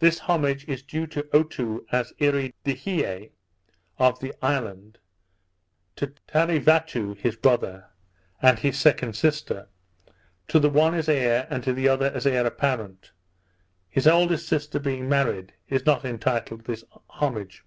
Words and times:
This 0.00 0.18
homage 0.18 0.66
is 0.68 0.82
due 0.82 1.06
to 1.06 1.22
Otoo 1.34 1.86
as 1.90 2.12
Earee 2.20 2.52
de 2.64 2.74
hie 2.74 3.30
of 3.98 4.20
the 4.20 4.34
isle, 4.44 4.92
to 5.96 6.08
Tarevatou, 6.28 7.14
his 7.16 7.36
brother, 7.36 7.86
and 8.42 8.58
his 8.58 8.78
second 8.78 9.16
sister; 9.16 9.70
to 10.48 10.58
the 10.58 10.68
one 10.68 10.92
as 10.92 11.08
heir, 11.08 11.46
and 11.48 11.64
to 11.64 11.72
the 11.72 11.88
other 11.88 12.12
as 12.14 12.26
heir 12.26 12.44
apparent; 12.44 13.12
his 13.88 14.06
eldest 14.06 14.46
sister 14.46 14.78
being 14.78 15.08
married, 15.08 15.54
is 15.70 15.86
not 15.86 16.04
entitled 16.04 16.66
to 16.66 16.72
this 16.72 16.84
homage. 17.08 17.64